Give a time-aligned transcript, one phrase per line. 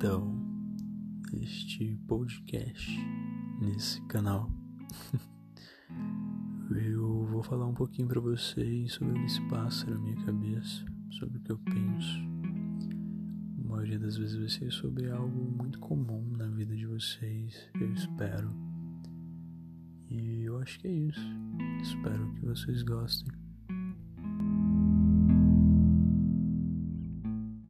[0.00, 0.32] então
[1.34, 2.90] este podcast,
[3.60, 4.50] nesse canal.
[6.72, 11.42] Eu vou falar um pouquinho para vocês sobre esse pássaro na minha cabeça, sobre o
[11.42, 12.18] que eu penso.
[13.62, 17.92] A maioria das vezes vai ser sobre algo muito comum na vida de vocês, eu
[17.92, 18.50] espero.
[20.08, 21.28] E eu acho que é isso.
[21.82, 23.39] Espero que vocês gostem.